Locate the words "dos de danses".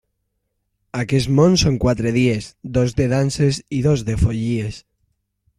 2.79-3.63